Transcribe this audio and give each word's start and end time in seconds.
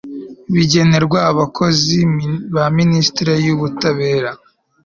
bigenerwa 0.55 1.19
abakozi 1.31 1.97
ba 2.55 2.65
minisiteri 2.77 3.31
y'ubutabera 3.45 4.31